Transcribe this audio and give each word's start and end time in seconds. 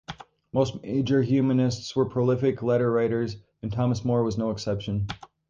Most 0.51 0.81
major 0.81 1.21
humanists 1.21 1.95
were 1.95 2.09
prolific 2.09 2.63
letter 2.63 2.89
writers, 2.91 3.37
and 3.61 3.71
Thomas 3.71 4.03
More 4.03 4.23
was 4.23 4.35
no 4.35 4.49
exception. 4.49 5.05